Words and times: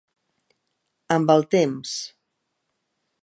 Amb 1.17 1.33
el 1.35 1.45
temps. 1.53 1.93